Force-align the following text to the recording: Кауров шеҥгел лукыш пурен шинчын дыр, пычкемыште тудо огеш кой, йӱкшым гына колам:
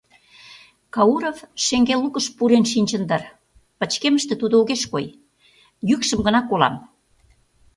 Кауров 0.95 1.37
шеҥгел 1.65 1.99
лукыш 2.03 2.25
пурен 2.37 2.65
шинчын 2.71 3.03
дыр, 3.09 3.23
пычкемыште 3.79 4.33
тудо 4.41 4.53
огеш 4.61 4.83
кой, 4.91 5.05
йӱкшым 5.89 6.19
гына 6.27 6.41
колам: 6.49 6.75